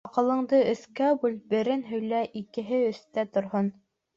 Аҡылыңды 0.07 0.61
өскә 0.69 1.09
бүл: 1.25 1.35
берен 1.53 1.85
һөйлә, 1.91 2.25
икеһе 2.43 2.83
эстә 2.89 3.31
торһон. 3.37 3.71